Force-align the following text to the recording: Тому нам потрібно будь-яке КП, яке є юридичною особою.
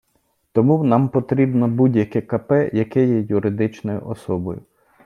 Тому 0.51 0.83
нам 0.83 1.09
потрібно 1.09 1.67
будь-яке 1.67 2.21
КП, 2.21 2.51
яке 2.73 3.05
є 3.05 3.21
юридичною 3.21 4.07
особою. 4.07 4.61